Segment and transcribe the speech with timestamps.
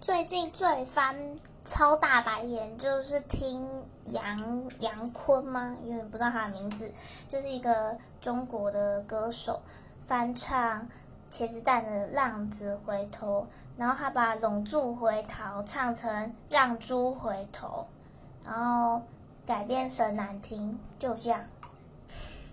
[0.00, 1.14] 最近最翻
[1.64, 3.68] 超大白眼就是听
[4.06, 5.76] 杨杨坤吗？
[5.84, 6.90] 因为不知道他的名字
[7.28, 9.60] 就是一个中国的歌手
[10.06, 10.88] 翻唱
[11.30, 17.86] 茄子蛋的浪子回头然后他把拢住回头唱成让猪回头
[18.44, 19.02] 然后
[19.44, 21.44] 改编成难听就这样。